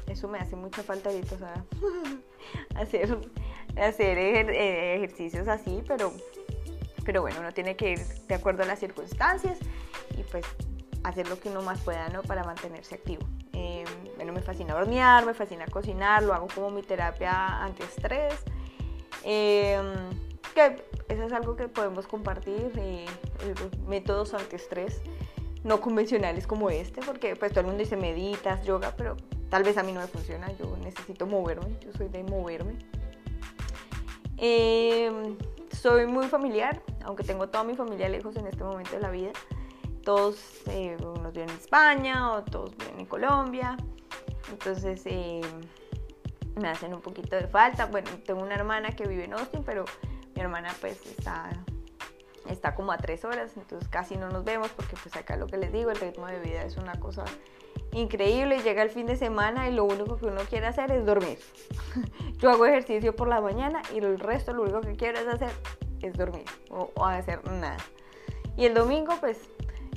Eso 0.06 0.26
me 0.26 0.38
hace 0.38 0.56
mucha 0.56 0.82
falta 0.82 1.10
ahorita, 1.10 1.34
o 1.36 1.38
sea, 1.38 1.64
hacer 2.74 3.16
hacer 3.76 4.18
eh, 4.18 4.96
ejercicios 4.96 5.48
así, 5.48 5.82
pero, 5.86 6.12
pero 7.04 7.22
bueno, 7.22 7.40
uno 7.40 7.52
tiene 7.52 7.76
que 7.76 7.92
ir 7.92 7.98
de 7.98 8.34
acuerdo 8.34 8.62
a 8.62 8.66
las 8.66 8.78
circunstancias 8.78 9.58
y 10.16 10.22
pues 10.24 10.44
hacer 11.04 11.28
lo 11.28 11.38
que 11.38 11.48
uno 11.48 11.62
más 11.62 11.80
pueda, 11.80 12.08
¿no? 12.08 12.22
Para 12.22 12.44
mantenerse 12.44 12.94
activo. 12.94 13.26
Eh, 13.52 13.84
bueno, 14.16 14.32
me 14.32 14.42
fascina 14.42 14.74
hornear, 14.74 15.24
me 15.24 15.34
fascina 15.34 15.66
cocinar, 15.66 16.22
lo 16.22 16.34
hago 16.34 16.48
como 16.54 16.70
mi 16.70 16.82
terapia 16.82 17.62
antiestrés. 17.62 18.34
Eh, 19.24 19.80
que 20.54 20.84
eso 21.08 21.22
es 21.24 21.32
algo 21.32 21.56
que 21.56 21.68
podemos 21.68 22.06
compartir, 22.06 22.72
eh, 22.76 23.06
métodos 23.86 24.34
antiestrés 24.34 25.00
no 25.62 25.80
convencionales 25.80 26.46
como 26.46 26.70
este, 26.70 27.02
porque 27.02 27.36
pues 27.36 27.52
todo 27.52 27.60
el 27.60 27.66
mundo 27.66 27.82
dice 27.82 27.96
meditas, 27.96 28.64
yoga, 28.64 28.94
pero 28.96 29.16
tal 29.50 29.62
vez 29.62 29.76
a 29.76 29.82
mí 29.82 29.92
no 29.92 30.00
me 30.00 30.06
funciona, 30.06 30.50
yo 30.52 30.76
necesito 30.82 31.26
moverme, 31.26 31.76
yo 31.84 31.92
soy 31.92 32.08
de 32.08 32.22
moverme. 32.22 32.78
Em, 34.42 35.36
soy 35.70 36.06
muy 36.06 36.26
familiar, 36.26 36.82
aunque 37.04 37.22
tengo 37.24 37.50
toda 37.50 37.62
mi 37.62 37.76
familia 37.76 38.08
lejos 38.08 38.36
en 38.36 38.46
este 38.46 38.64
momento 38.64 38.92
de 38.92 39.00
la 39.00 39.10
vida. 39.10 39.32
Todos, 40.02 40.62
eh, 40.68 40.96
unos 40.98 41.34
viven 41.34 41.50
en 41.50 41.56
España, 41.56 42.32
o 42.32 42.42
todos 42.42 42.74
viven 42.78 43.00
en 43.00 43.06
Colombia. 43.06 43.76
Entonces, 44.50 45.02
em, 45.04 45.42
me 46.58 46.68
hacen 46.68 46.94
un 46.94 47.02
poquito 47.02 47.36
de 47.36 47.48
falta. 47.48 47.84
Bueno, 47.84 48.10
tengo 48.24 48.40
una 48.42 48.54
hermana 48.54 48.92
que 48.92 49.06
vive 49.06 49.24
en 49.24 49.34
Austin, 49.34 49.62
pero 49.62 49.84
mi 50.34 50.40
hermana 50.40 50.74
pues 50.80 51.04
está, 51.04 51.50
está 52.48 52.74
como 52.74 52.92
a 52.92 52.96
tres 52.96 53.26
horas, 53.26 53.58
entonces 53.58 53.90
casi 53.90 54.16
no 54.16 54.30
nos 54.30 54.44
vemos 54.44 54.70
porque 54.70 54.96
pues 55.02 55.14
acá 55.16 55.36
lo 55.36 55.46
que 55.48 55.58
les 55.58 55.70
digo, 55.70 55.90
el 55.90 56.00
ritmo 56.00 56.26
de 56.26 56.40
vida 56.40 56.62
es 56.64 56.78
una 56.78 56.98
cosa 56.98 57.24
increíble. 57.92 58.60
Llega 58.62 58.82
el 58.82 58.90
fin 58.90 59.06
de 59.06 59.16
semana 59.16 59.68
y 59.68 59.74
lo 59.74 59.84
único 59.84 60.16
que 60.16 60.26
uno 60.26 60.40
quiere 60.48 60.66
hacer 60.66 60.90
es 60.92 61.04
dormir. 61.04 61.38
Yo 62.38 62.50
hago 62.50 62.66
ejercicio 62.66 63.14
por 63.14 63.28
la 63.28 63.40
mañana 63.40 63.82
y 63.94 63.98
el 63.98 64.18
resto 64.18 64.52
lo 64.52 64.62
único 64.62 64.80
que 64.80 64.96
quiero 64.96 65.18
es 65.18 65.26
hacer 65.26 65.50
es 66.02 66.16
dormir 66.16 66.44
o, 66.70 66.90
hacer 67.04 67.44
nada. 67.50 67.76
Y 68.56 68.64
el 68.64 68.74
domingo, 68.74 69.14
pues, 69.20 69.38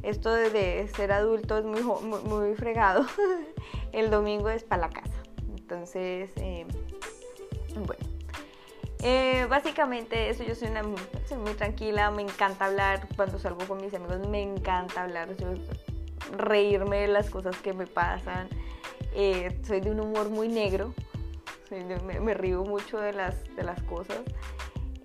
esto 0.04 0.34
de 0.34 0.88
ser 0.96 1.12
adulto 1.12 1.58
es 1.58 1.66
muy, 1.66 1.82
muy, 1.82 2.56
fregado. 2.56 3.06
el 3.92 4.10
domingo 4.10 4.50
es 4.50 4.64
para 4.64 4.88
la 4.88 4.90
casa. 4.90 5.24
Entonces, 5.58 6.32
eh, 6.38 6.66
bueno. 7.76 8.14
Eh, 9.06 9.48
básicamente 9.50 10.30
eso, 10.30 10.44
yo 10.44 10.56
soy, 10.56 10.70
una, 10.70 10.82
soy 11.28 11.38
muy 11.38 11.54
tranquila, 11.56 12.10
me 12.10 12.22
encanta 12.22 12.66
hablar, 12.66 13.06
cuando 13.18 13.38
salgo 13.38 13.68
con 13.68 13.82
mis 13.82 13.94
amigos 13.94 14.26
me 14.30 14.42
encanta 14.42 15.04
hablar, 15.04 15.28
reírme 16.32 17.02
de 17.02 17.08
las 17.08 17.30
cosas 17.30 17.56
que 17.58 17.74
me 17.74 17.88
pasan. 17.88 18.48
Eh, 19.14 19.60
soy 19.64 19.82
de 19.82 19.92
un 19.92 20.00
humor 20.00 20.30
muy 20.30 20.48
negro, 20.48 20.94
me, 21.70 22.34
río 22.34 22.64
mucho 22.64 23.00
de 23.00 23.14
las, 23.14 23.44
de 23.56 23.64
las 23.64 23.82
cosas, 23.84 24.22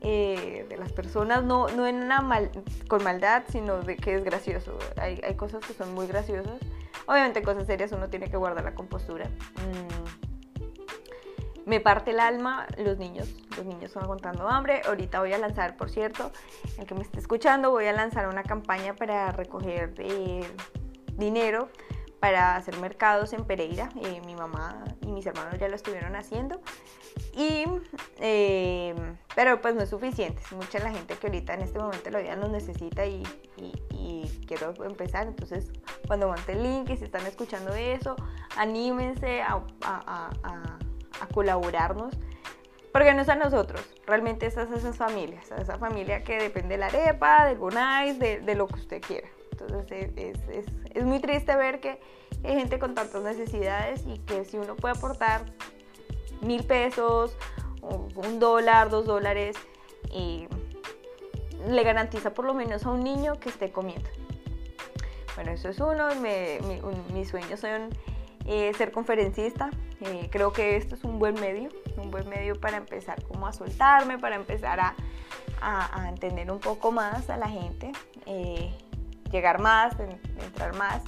eh, 0.00 0.66
de 0.68 0.76
las 0.76 0.92
personas, 0.92 1.44
no, 1.44 1.68
no 1.68 1.87
en 1.87 1.96
una 1.96 2.20
mal, 2.20 2.50
con 2.88 3.02
maldad, 3.02 3.44
sino 3.50 3.80
de 3.80 3.96
que 3.96 4.14
es 4.14 4.25
gracioso. 4.25 4.78
Hay, 4.96 5.20
hay, 5.25 5.34
cosas 5.34 5.64
que 5.64 5.75
son 5.75 5.94
muy 5.94 6.06
graciosas. 6.06 6.58
Obviamente 7.06 7.42
cosas 7.42 7.66
serias 7.66 7.92
uno 7.92 8.08
tiene 8.08 8.30
que 8.30 8.37
guardar 8.37 8.64
la 8.64 8.75
compostura. 8.75 9.26
Mm. 9.26 10.28
Me 11.68 11.80
parte 11.80 12.12
el 12.12 12.20
alma 12.20 12.66
los 12.78 12.96
niños, 12.96 13.28
los 13.54 13.66
niños 13.66 13.84
están 13.84 14.04
aguantando 14.04 14.48
hambre. 14.48 14.80
Ahorita 14.87 15.20
voy 15.20 15.34
a 15.34 15.38
lanzar, 15.38 15.76
por 15.76 15.90
cierto, 15.90 16.32
el 16.78 16.87
que 16.87 16.94
me 16.94 17.02
esté 17.02 17.18
escuchando, 17.18 17.70
voy 17.70 17.84
a 17.84 17.92
lanzar 17.92 18.26
una 18.26 18.42
campaña 18.42 18.94
para 18.94 19.32
recoger 19.32 19.92
eh, 19.98 20.46
dinero 21.18 21.68
para 22.20 22.56
hacer 22.56 22.76
mercados 22.78 23.32
en 23.32 23.44
Pereira. 23.44 23.90
Eh, 24.02 24.20
mi 24.25 24.34
mamá 24.34 24.84
y 25.02 25.12
mis 25.12 25.26
hermanos 25.26 25.58
ya 25.58 25.68
lo 25.68 25.76
estuvieron 25.76 26.16
haciendo. 26.16 26.60
Y, 27.34 27.64
eh, 28.18 28.94
pero 29.34 29.60
pues 29.60 29.75
no 29.75 29.82
es 29.82 29.90
suficiente. 29.90 30.42
Mucha 30.52 30.78
la 30.78 30.90
gente 30.90 31.14
que 31.14 31.26
ahorita 31.26 31.54
en 31.54 31.62
este 31.62 31.78
momento 31.78 32.10
la 32.10 32.20
vida 32.20 32.37
nos 32.37 32.50
necesita 32.50 33.06
y, 33.06 33.22
quiero 34.46 34.72
empezar. 34.84 35.26
Entonces, 35.26 35.70
cuando 36.06 36.28
monte 36.28 36.52
el 36.52 36.62
link 36.62 36.88
y 36.88 36.96
si 36.96 37.04
están 37.04 37.26
escuchando 37.26 37.75
eso, 37.75 38.16
anímense 38.56 39.42
a, 39.42 39.62
colaborarnos. 41.34 42.14
Porque 42.92 43.12
no 43.12 43.20
es 43.20 43.28
a 43.28 43.34
nosotros, 43.34 43.82
realmente 44.06 44.46
es 44.46 44.56
a 44.56 44.62
esas 44.62 44.96
familias, 44.96 45.52
a 45.52 45.56
esa 45.56 45.78
familia 45.78 46.25
que 46.25 46.38
depende 46.38 46.70
de 46.70 46.78
la 46.78 46.87
arepa, 46.87 47.44
del 47.44 47.58
bonais, 47.58 48.18
de 48.18 48.54
lo 48.54 48.66
que 48.66 48.76
usted 48.76 49.02
quiera. 49.02 49.28
Entonces 49.60 50.10
es, 50.16 50.38
es, 50.94 51.04
muy 51.04 51.20
triste 51.20 51.54
ver 51.56 51.80
que 51.80 52.00
hay 52.44 52.54
gente 52.54 52.78
con 52.78 52.94
tantas 52.94 53.22
necesidades 53.22 54.04
y 54.06 54.18
que 54.18 54.44
si 54.44 54.56
uno 54.58 54.76
puede 54.76 54.96
aportar 54.96 55.44
mil 56.40 56.64
pesos, 56.64 57.36
un 57.82 58.38
dólar, 58.38 58.90
dos 58.90 59.06
dólares, 59.06 59.56
y 60.12 60.46
le 61.66 61.82
garantiza 61.82 62.34
por 62.34 62.44
lo 62.44 62.54
menos 62.54 62.86
a 62.86 62.90
un 62.90 63.02
niño 63.02 63.38
que 63.40 63.48
esté 63.48 63.70
comiendo. 63.72 64.08
Bueno, 65.34 65.52
eso 65.52 65.68
es 65.68 65.78
uno. 65.78 66.08
mis 67.12 67.28
sueños 67.28 67.60
son 67.60 67.90
eh, 68.46 68.72
ser 68.76 68.92
conferencista. 68.92 69.70
Eh, 70.00 70.28
creo 70.30 70.52
que 70.52 70.76
esto 70.76 70.94
es 70.94 71.04
un 71.04 71.18
buen 71.18 71.34
medio, 71.34 71.68
un 71.96 72.10
buen 72.10 72.28
medio 72.28 72.60
para 72.60 72.76
empezar 72.76 73.22
como 73.24 73.46
a 73.46 73.52
soltarme, 73.52 74.18
para 74.18 74.36
empezar 74.36 74.80
a, 74.80 74.94
a, 75.60 76.08
entender 76.08 76.50
un 76.50 76.60
poco 76.60 76.92
más 76.92 77.30
a 77.30 77.36
la 77.36 77.48
gente. 77.48 77.92
Eh, 78.26 78.72
llegar 79.30 79.61
más, 79.61 79.94
entrar 80.00 80.75
más. 80.75 81.02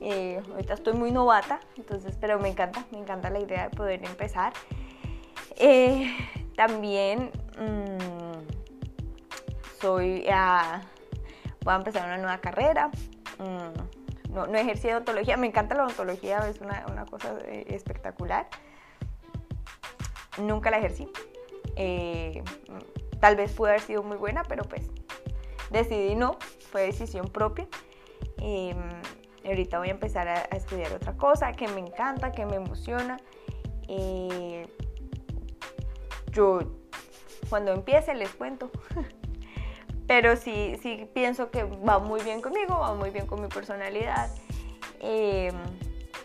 Eh, 0.00 0.40
ahorita 0.50 0.74
estoy 0.74 0.94
muy 0.94 1.10
novata, 1.10 1.60
entonces, 1.76 2.16
pero 2.18 2.38
me 2.38 2.48
encanta, 2.48 2.84
me 2.90 2.98
encanta 2.98 3.28
la 3.28 3.38
idea 3.38 3.68
de 3.68 3.76
poder 3.76 4.04
empezar. 4.04 4.52
Eh, 5.56 6.16
también 6.56 7.30
mm, 7.58 8.40
soy, 9.80 10.26
a 10.32 10.82
voy 11.62 11.74
a 11.74 11.76
empezar 11.76 12.06
una 12.06 12.16
nueva 12.16 12.38
carrera. 12.38 12.90
Mm, 13.38 14.32
no, 14.32 14.46
no 14.46 14.56
ejercí 14.56 14.88
odontología, 14.88 15.36
me 15.36 15.48
encanta 15.48 15.74
la 15.74 15.84
odontología, 15.84 16.38
es 16.48 16.60
una, 16.60 16.86
una 16.90 17.04
cosa 17.04 17.36
eh, 17.44 17.66
espectacular. 17.68 18.48
Nunca 20.38 20.70
la 20.70 20.78
ejercí. 20.78 21.10
tal 23.20 23.36
vez 23.36 23.52
pude 23.52 23.70
haber 23.70 23.82
sido 23.82 24.02
muy 24.02 24.16
buena, 24.16 24.44
pero 24.44 24.64
pues 24.64 24.88
decidí 25.70 26.14
no, 26.14 26.38
fue 26.70 26.82
decisión 26.82 27.28
propia. 27.28 27.66
mm, 28.38 29.46
ahorita 29.46 29.78
voy 29.78 29.88
a 29.88 29.92
empezar 29.92 30.28
a, 30.28 30.42
estudiar 30.56 30.92
otra 30.92 31.16
cosa 31.16 31.52
que 31.52 31.68
me 31.68 31.80
encanta, 31.80 32.32
que 32.32 32.46
me 32.46 32.56
emociona. 32.56 33.18
yo 36.32 36.60
cuando 37.48 37.72
empiece 37.72 38.14
les 38.14 38.30
cuento. 38.30 38.70
Pero 40.06 40.36
sí, 40.36 40.76
sí 40.82 41.08
pienso 41.14 41.50
que 41.50 41.64
va 41.64 41.98
muy 41.98 42.22
bien 42.22 42.40
conmigo, 42.40 42.78
va 42.78 42.94
muy 42.94 43.10
bien 43.10 43.26
con 43.26 43.40
mi 43.42 43.48
personalidad. 43.48 44.30
Eh, 45.00 45.52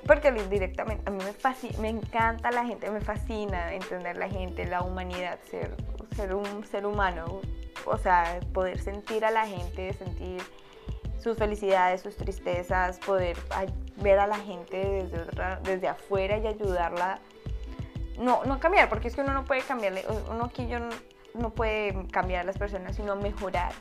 porque 0.07 0.31
directamente 0.31 1.03
a 1.07 1.11
mí 1.11 1.23
me, 1.23 1.33
fascina, 1.33 1.79
me 1.79 1.89
encanta 1.89 2.51
la 2.51 2.65
gente, 2.65 2.89
me 2.91 3.01
fascina 3.01 3.73
entender 3.73 4.17
la 4.17 4.29
gente, 4.29 4.65
la 4.65 4.81
humanidad, 4.81 5.39
ser, 5.49 5.75
ser 6.15 6.35
un 6.35 6.63
ser 6.65 6.85
humano, 6.85 7.41
o 7.85 7.97
sea, 7.97 8.39
poder 8.53 8.79
sentir 8.79 9.25
a 9.25 9.31
la 9.31 9.45
gente, 9.45 9.93
sentir 9.93 10.41
sus 11.19 11.37
felicidades, 11.37 12.01
sus 12.01 12.15
tristezas, 12.15 12.99
poder 12.99 13.37
ver 13.97 14.19
a 14.19 14.27
la 14.27 14.37
gente 14.37 14.77
desde, 14.77 15.25
desde 15.63 15.87
afuera 15.87 16.37
y 16.37 16.47
ayudarla. 16.47 17.19
No, 18.19 18.45
no 18.45 18.59
cambiar, 18.59 18.89
porque 18.89 19.07
es 19.07 19.15
que 19.15 19.21
uno 19.21 19.33
no 19.33 19.43
puede 19.43 19.61
cambiarle, 19.61 20.05
uno 20.31 20.45
aquí 20.45 20.67
yo 20.67 20.77
no, 21.33 21.49
puede 21.49 22.07
cambiar 22.11 22.41
a 22.41 22.43
las 22.43 22.57
personas, 22.57 22.95
sino 22.95 23.15
mejorar. 23.15 23.73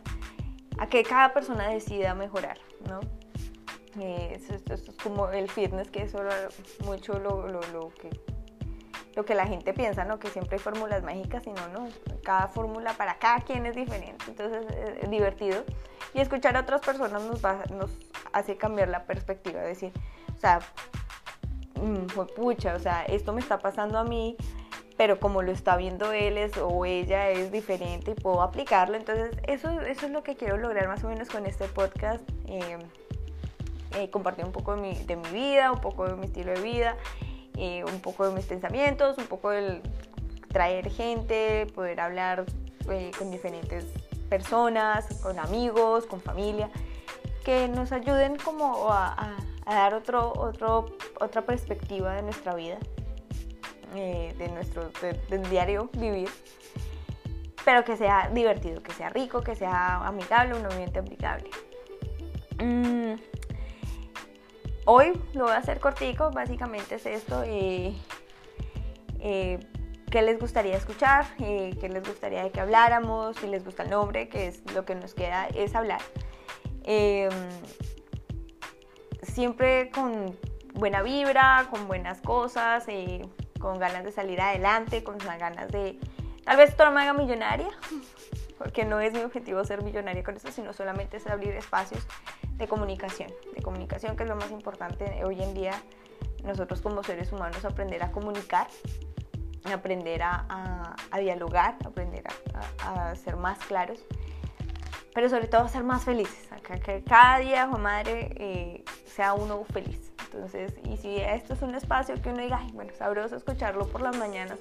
A 0.79 0.89
que 0.89 1.05
cada 1.05 1.33
persona 1.33 1.69
decida 1.69 2.15
mejorar, 2.15 2.59
¿no? 2.89 3.01
Eh, 4.01 4.41
esto, 4.51 4.75
es 4.75 4.83
como 5.01 5.29
el 5.29 5.49
fitness, 5.49 5.89
que 5.89 6.03
es 6.03 6.15
mucho 6.85 7.21
lo, 7.21 7.47
lo, 7.47 7.61
lo 7.73 7.91
que 7.95 8.11
lo 9.14 9.25
que 9.25 9.35
la 9.35 9.47
gente 9.47 9.73
piensa, 9.73 10.04
¿no? 10.04 10.18
Que 10.18 10.28
siempre 10.28 10.56
hay 10.56 10.62
fórmulas 10.62 11.02
mágicas, 11.02 11.44
sino, 11.44 11.68
no, 11.68 11.88
cada 12.23 12.49
fórmula 12.49 12.94
para 12.94 13.18
cada 13.18 13.40
quien 13.40 13.66
es 13.66 13.76
diferente, 13.76 14.25
entonces 14.28 14.66
es 15.00 15.11
divertido. 15.11 15.64
Y 16.12 16.21
escuchar 16.21 16.56
a 16.56 16.61
otras 16.61 16.80
personas 16.80 17.23
nos, 17.23 17.42
nos 17.71 17.90
hace 18.33 18.56
cambiar 18.56 18.88
la 18.88 19.04
perspectiva, 19.04 19.61
decir, 19.61 19.92
o 20.37 20.38
sea, 20.38 20.61
mm, 21.75 22.06
pucha, 22.37 22.75
o 22.75 22.78
sea, 22.78 23.04
esto 23.04 23.33
me 23.33 23.40
está 23.40 23.59
pasando 23.59 23.99
a 23.99 24.04
mí, 24.04 24.37
pero 24.97 25.18
como 25.18 25.42
lo 25.42 25.52
está 25.52 25.76
viendo 25.76 26.12
él 26.12 26.38
es, 26.38 26.56
o 26.56 26.85
ella 26.85 27.30
es 27.30 27.50
diferente 27.50 28.12
y 28.12 28.14
puedo 28.14 28.42
aplicarlo. 28.42 28.97
Entonces 28.97 29.37
eso, 29.47 29.80
eso 29.80 30.06
es 30.06 30.12
lo 30.12 30.23
que 30.23 30.37
quiero 30.37 30.56
lograr 30.56 30.87
más 30.88 31.02
o 31.02 31.09
menos 31.09 31.28
con 31.28 31.47
este 31.47 31.66
podcast. 31.66 32.23
Eh, 32.47 32.78
eh, 33.97 34.11
compartir 34.11 34.44
un 34.44 34.52
poco 34.52 34.75
de 34.75 34.83
mi, 34.83 34.94
de 35.04 35.16
mi, 35.16 35.28
vida, 35.28 35.71
un 35.71 35.80
poco 35.80 36.06
de 36.06 36.14
mi 36.14 36.26
estilo 36.26 36.52
de 36.52 36.61
vida, 36.61 36.97
eh, 37.57 37.85
un 37.85 38.01
poco 38.01 38.29
de 38.29 38.35
mis 38.35 38.45
pensamientos, 38.47 39.19
un 39.19 39.27
poco 39.27 39.51
del 39.51 39.83
traer 40.49 40.91
gente, 40.91 41.67
poder 41.75 42.01
hablar 42.01 42.45
con 43.19 43.31
diferentes 43.31 43.87
personas, 44.29 45.07
con 45.23 45.39
amigos, 45.39 46.07
con 46.07 46.21
familia, 46.21 46.71
que 47.45 47.69
nos 47.69 47.93
ayuden 47.93 48.37
como 48.37 48.91
a, 48.91 49.37
a 49.67 49.75
dar 49.75 49.95
otro, 49.95 50.33
otro, 50.37 50.87
otra 51.21 51.43
perspectiva 51.43 52.15
de 52.15 52.23
nuestra 52.23 52.55
vida. 52.55 52.79
Eh, 53.97 54.35
de 54.39 54.49
nuestro 54.49 54.91
diario 55.51 55.89
vivir, 55.97 56.29
pero 57.65 57.85
que 57.85 57.97
sea 57.97 58.29
divertido, 58.35 58.83
que 58.83 58.93
sea 58.93 59.09
rico, 59.09 59.41
que 59.43 59.55
sea 59.55 60.05
amigable, 60.05 60.59
un 60.59 60.67
ambiente 60.67 60.99
amigable. 60.99 61.49
Mm, 62.59 63.15
hoy 64.85 65.12
lo 65.35 65.45
voy 65.45 65.53
a 65.53 65.59
hacer 65.59 65.81
cortico, 65.81 66.31
básicamente 66.31 66.97
es 66.97 67.07
esto. 67.07 67.43
Eh, 67.45 67.95
eh, 69.21 69.59
¿Qué 70.11 70.23
les 70.23 70.38
gustaría 70.38 70.76
escuchar? 70.76 71.26
¿Qué 71.37 71.88
les 71.91 72.07
gustaría 72.07 72.49
que 72.50 72.61
habláramos? 72.61 73.37
Si 73.37 73.49
les 73.49 73.64
gusta 73.64 73.83
el 73.83 73.91
nombre, 73.91 74.29
que 74.29 74.47
es 74.47 74.62
lo 74.73 74.85
que 74.85 74.95
nos 74.95 75.14
queda 75.14 75.49
es 75.49 75.75
hablar. 75.75 76.00
siempre 79.23 79.91
con 79.91 80.38
buena 80.75 81.03
vibra, 81.03 81.67
con 81.71 81.88
buenas 81.88 82.21
cosas, 82.21 82.87
con 83.59 83.79
ganas 83.79 84.05
de 84.05 84.12
salir 84.12 84.41
adelante, 84.41 85.03
con 85.03 85.19
ganas 85.19 85.69
de... 85.69 85.99
Tal 86.45 86.59
vez 86.59 86.71
esto 86.71 86.85
no 86.85 86.93
me 86.93 87.00
haga 87.03 87.14
millonaria, 87.14 87.71
porque 88.59 88.85
no 88.85 89.00
es 89.00 89.14
mi 89.14 89.21
objetivo 89.21 89.64
ser 89.64 89.83
millonaria 89.83 90.23
con 90.23 90.37
eso, 90.37 90.53
sino 90.53 90.73
solamente 90.73 91.17
es 91.17 91.26
abrir 91.26 91.55
espacios 91.57 92.07
de 92.57 92.69
comunicación, 92.69 93.31
de 93.55 93.63
comunicación 93.63 94.17
que 94.17 94.23
es 94.23 94.29
lo 94.29 94.37
más 94.37 94.51
importante 94.51 95.25
hoy 95.25 95.43
en 95.43 95.55
día. 95.55 95.73
Nosotros 96.45 96.81
como 96.81 97.03
seres 97.03 97.33
humanos 97.33 97.65
aprender 97.65 98.03
a 98.03 98.13
comunicar, 98.13 98.69
aprender 99.65 100.23
a, 100.23 100.95
dialogar, 101.19 101.77
aprender 101.85 102.25
a, 102.85 103.15
ser 103.15 103.37
más 103.37 103.59
claros, 103.61 104.05
pero 105.15 105.29
sobre 105.29 105.47
todo 105.47 105.69
ser 105.69 105.85
más 105.85 106.05
felices, 106.05 106.49
que 106.85 107.03
cada 107.03 107.39
día, 107.39 107.67
madre, 107.67 108.31
eh, 108.37 108.85
sea 109.07 109.35
uno 109.35 109.65
feliz. 109.65 110.13
Entonces, 110.25 110.75
y 110.85 110.97
si 110.97 111.17
esto 111.17 111.55
es 111.55 111.63
un 111.63 111.75
espacio 111.75 112.21
que 112.21 112.29
uno 112.31 112.43
diga, 112.43 112.59
Ay, 112.61 112.71
bueno, 112.73 112.93
sabroso 112.99 113.37
escucharlo 113.37 113.87
por 113.87 114.03
las 114.03 114.17
mañanas, 114.17 114.59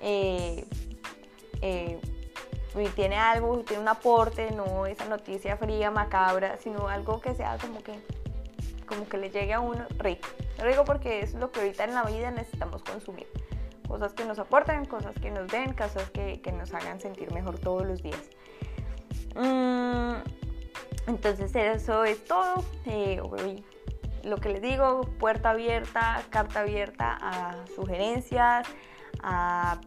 eh, 0.00 0.64
eh, 1.60 2.00
y 2.74 2.88
tiene 2.88 3.16
algo, 3.16 3.58
tiene 3.60 3.82
un 3.82 3.88
aporte, 3.88 4.50
no 4.52 4.86
esa 4.86 5.04
noticia 5.06 5.56
fría, 5.56 5.90
macabra, 5.90 6.56
sino 6.58 6.88
algo 6.88 7.20
que 7.20 7.34
sea 7.34 7.58
como 7.58 7.82
que, 7.82 7.92
como 8.86 9.08
que 9.08 9.18
le 9.18 9.30
llegue 9.30 9.52
a 9.52 9.60
uno 9.60 9.86
rico. 9.98 10.28
Lo 10.58 10.68
digo 10.68 10.84
porque 10.84 11.20
es 11.20 11.34
lo 11.34 11.50
que 11.50 11.60
ahorita 11.60 11.84
en 11.84 11.94
la 11.94 12.04
vida 12.04 12.30
necesitamos 12.30 12.82
consumir. 12.82 13.26
Cosas 13.86 14.14
que 14.14 14.24
nos 14.24 14.38
aporten, 14.38 14.86
cosas 14.86 15.14
que 15.20 15.30
nos 15.30 15.48
den, 15.48 15.74
cosas 15.74 16.08
que, 16.10 16.40
que 16.40 16.52
nos 16.52 16.72
hagan 16.72 17.00
sentir 17.00 17.30
mejor 17.32 17.58
todos 17.58 17.86
los 17.86 18.02
días. 18.02 18.30
Mm, 19.34 20.14
entonces 21.08 21.54
eso 21.54 22.04
es 22.04 22.24
todo. 22.24 22.64
Eh, 22.86 23.20
lo 24.24 24.36
que 24.36 24.48
les 24.48 24.62
digo, 24.62 25.02
puerta 25.18 25.50
abierta, 25.50 26.22
carta 26.30 26.60
abierta 26.60 27.18
a 27.20 27.66
sugerencias, 27.74 28.66
a 29.22 29.80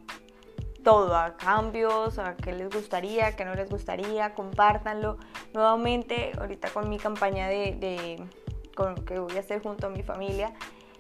todo, 0.86 1.18
a 1.18 1.36
cambios, 1.36 2.20
a 2.20 2.38
qué 2.38 2.54
les 2.54 2.70
gustaría, 2.70 3.36
qué 3.36 3.44
no 3.44 3.56
les 3.56 3.70
gustaría, 3.70 4.36
compártanlo. 4.36 5.18
Nuevamente, 5.54 6.32
ahorita 6.40 6.70
con 6.70 6.90
mi 6.90 7.00
campaña 7.00 7.50
de, 7.50 8.24
que 9.06 9.20
voy 9.20 9.36
a 9.36 9.40
hacer 9.40 9.64
junto 9.64 9.88
a 9.88 9.90
mi 9.90 10.04
familia, 10.04 10.54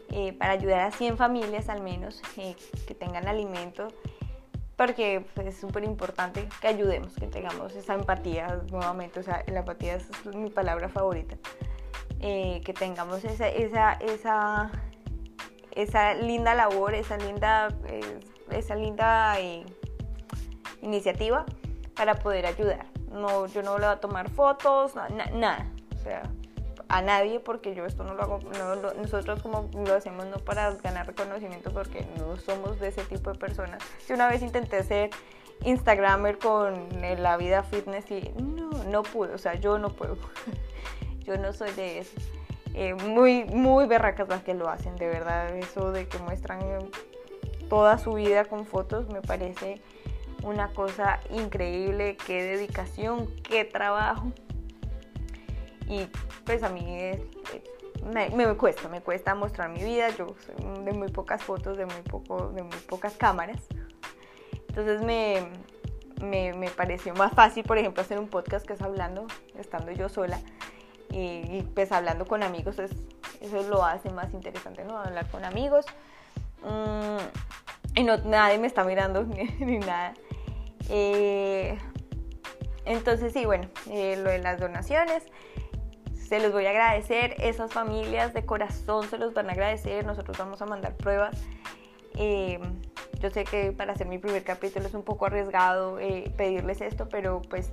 eh, 0.09 0.33
para 0.33 0.53
ayudar 0.53 0.81
a 0.81 0.91
100 0.91 1.17
familias 1.17 1.69
al 1.69 1.81
menos 1.81 2.21
eh, 2.37 2.55
que 2.87 2.95
tengan 2.95 3.27
alimento, 3.27 3.87
porque 4.75 5.23
pues, 5.35 5.47
es 5.47 5.57
súper 5.57 5.83
importante 5.83 6.49
que 6.59 6.67
ayudemos, 6.67 7.13
que 7.13 7.27
tengamos 7.27 7.75
esa 7.75 7.93
empatía 7.93 8.61
nuevamente, 8.71 9.19
o 9.19 9.23
sea, 9.23 9.43
la 9.47 9.59
empatía 9.59 9.95
es 9.95 10.09
mi 10.35 10.49
palabra 10.49 10.89
favorita. 10.89 11.37
Eh, 12.21 12.61
que 12.65 12.73
tengamos 12.73 13.23
esa, 13.23 13.47
esa, 13.49 13.93
esa, 13.93 14.71
esa, 15.75 16.13
linda 16.15 16.55
labor, 16.55 16.95
esa 16.95 17.17
linda, 17.17 17.67
esa 18.51 18.75
linda 18.75 19.39
eh, 19.39 19.65
iniciativa 20.81 21.45
para 21.95 22.15
poder 22.15 22.45
ayudar. 22.45 22.85
No, 23.11 23.47
yo 23.47 23.63
no 23.63 23.77
le 23.77 23.85
voy 23.85 23.95
a 23.95 23.99
tomar 23.99 24.29
fotos, 24.29 24.93
nada, 25.33 25.71
o 25.95 25.97
sea, 26.03 26.23
a 26.89 27.01
nadie 27.01 27.39
porque 27.39 27.73
yo 27.73 27.85
esto 27.85 28.03
no 28.03 28.13
lo 28.13 28.23
hago, 28.23 28.39
nosotros 28.97 29.41
como 29.41 29.69
lo 29.73 29.93
hacemos 29.93 30.25
no 30.25 30.37
para 30.37 30.71
ganar 30.75 31.07
reconocimiento 31.07 31.71
porque 31.71 32.05
no 32.17 32.35
somos 32.37 32.79
de 32.79 32.89
ese 32.89 33.03
tipo 33.05 33.31
de 33.31 33.39
personas. 33.39 33.81
Yo 34.07 34.15
una 34.15 34.27
vez 34.27 34.41
intenté 34.41 34.83
ser 34.83 35.09
Instagramer 35.63 36.37
con 36.37 36.89
la 37.01 37.37
vida 37.37 37.63
fitness 37.63 38.11
y 38.11 38.31
no, 38.41 38.69
no 38.83 39.03
pude, 39.03 39.33
o 39.33 39.37
sea, 39.37 39.55
yo 39.55 39.77
no 39.77 39.89
puedo. 39.89 40.17
Yo 41.25 41.39
no 41.39 41.53
soy 41.53 41.71
de 41.71 41.97
eso. 41.97 42.11
Eh, 42.75 42.93
muy, 42.93 43.45
muy 43.45 43.87
berracas 43.87 44.29
las 44.29 44.43
que 44.43 44.53
lo 44.53 44.69
hacen, 44.69 44.95
de 44.95 45.07
verdad. 45.07 45.55
Eso 45.55 45.91
de 45.91 46.07
que 46.07 46.19
muestran 46.19 46.59
toda 47.69 47.97
su 47.97 48.13
vida 48.13 48.45
con 48.45 48.65
fotos 48.65 49.07
me 49.09 49.21
parece 49.21 49.81
una 50.43 50.69
cosa 50.69 51.19
increíble. 51.31 52.17
Qué 52.25 52.43
dedicación, 52.43 53.27
qué 53.43 53.65
trabajo. 53.65 54.31
Y 55.87 56.07
pues 56.45 56.63
a 56.63 56.69
mí 56.69 56.83
me, 58.11 58.29
me, 58.29 58.55
cuesta, 58.55 58.87
me 58.89 59.01
cuesta 59.01 59.35
mostrar 59.35 59.69
mi 59.69 59.83
vida. 59.83 60.09
Yo 60.09 60.35
soy 60.45 60.83
de 60.83 60.93
muy 60.93 61.09
pocas 61.09 61.43
fotos, 61.43 61.77
de 61.77 61.85
muy, 61.85 62.01
poco, 62.09 62.49
de 62.49 62.63
muy 62.63 62.77
pocas 62.87 63.13
cámaras. 63.15 63.61
Entonces 64.69 65.01
me, 65.01 65.47
me, 66.21 66.53
me, 66.53 66.69
pareció 66.69 67.13
más 67.13 67.33
fácil, 67.33 67.63
por 67.63 67.77
ejemplo, 67.77 68.01
hacer 68.01 68.19
un 68.19 68.27
podcast 68.27 68.65
que 68.65 68.73
es 68.73 68.81
hablando, 68.81 69.25
estando 69.57 69.91
yo 69.91 70.09
sola, 70.09 70.39
y, 71.11 71.61
pues 71.73 71.93
hablando 71.93 72.25
con 72.25 72.43
amigos, 72.43 72.77
es, 72.79 72.91
eso 73.39 73.63
lo 73.69 73.85
hace 73.85 74.09
más 74.09 74.33
interesante, 74.33 74.83
¿no? 74.83 74.97
Hablar 74.97 75.29
con 75.29 75.45
amigos. 75.45 75.85
Mm, 76.61 77.44
y 77.95 78.03
no, 78.03 78.17
nadie 78.17 78.57
me 78.57 78.67
está 78.67 78.83
mirando 78.83 79.23
ni, 79.59 79.79
nada. 79.79 80.13
Eh, 80.89 81.77
entonces 82.85 83.33
sí, 83.33 83.45
bueno, 83.45 83.67
eh, 83.89 84.17
lo 84.17 84.29
de 84.29 84.39
las 84.39 84.59
donaciones, 84.59 85.23
se 86.13 86.39
los 86.39 86.51
voy 86.51 86.65
a 86.65 86.71
agradecer, 86.71 87.35
esas 87.39 87.71
familias 87.71 88.33
de 88.33 88.45
corazón 88.45 89.07
se 89.09 89.17
los 89.17 89.33
van 89.33 89.49
a 89.49 89.53
agradecer, 89.53 90.05
nosotros 90.05 90.37
vamos 90.37 90.61
a 90.61 90.65
mandar 90.65 90.95
pruebas. 90.95 91.39
Eh, 92.17 92.59
yo 93.19 93.29
sé 93.29 93.43
que 93.43 93.71
para 93.71 93.93
hacer 93.93 94.07
mi 94.07 94.17
primer 94.17 94.43
capítulo 94.43 94.87
es 94.87 94.93
un 94.93 95.03
poco 95.03 95.25
arriesgado 95.25 95.97
pedirles 96.37 96.81
esto, 96.81 97.09
pero 97.09 97.41
pues 97.41 97.71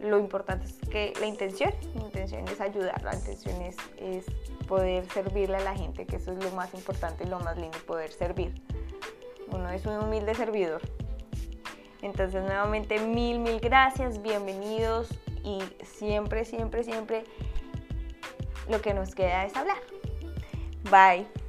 lo 0.00 0.18
importante 0.18 0.66
es 0.66 0.76
que 0.88 1.12
la 1.20 1.26
intención, 1.26 1.72
la 1.94 2.02
intención 2.02 2.46
es 2.48 2.60
ayudar, 2.60 3.02
la 3.02 3.14
intención 3.14 3.60
es, 3.62 3.76
poder 4.66 5.08
servirle 5.10 5.58
a 5.58 5.60
la 5.60 5.76
gente, 5.76 6.06
que 6.06 6.16
eso 6.16 6.32
es 6.32 6.42
lo 6.42 6.50
más 6.50 6.74
importante 6.74 7.22
y 7.24 7.28
lo 7.28 7.38
más 7.38 7.56
lindo, 7.56 7.78
poder 7.86 8.10
servir. 8.10 8.52
Uno 9.56 9.70
es 9.70 9.86
un 9.86 9.96
humilde 9.96 10.34
servidor. 10.34 10.82
Entonces 12.02 12.42
nuevamente 12.44 12.98
mil, 13.00 13.38
mil 13.38 13.58
gracias, 13.58 14.20
bienvenidos 14.20 15.08
y 15.44 15.60
siempre, 15.82 16.44
siempre, 16.44 16.84
siempre 16.84 17.24
lo 18.68 18.82
que 18.82 18.92
nos 18.92 19.14
queda 19.14 19.46
es 19.46 19.56
hablar. 19.56 19.78
Bye. 20.90 21.45